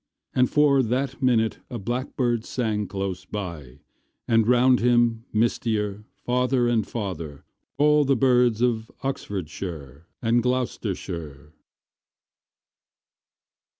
[0.33, 3.81] And for that minute a blackbird sang Close by,
[4.27, 7.45] and round him, mistier, Farther and farther,
[7.77, 11.51] all the birds Of Oxfordshire and Gloustershire.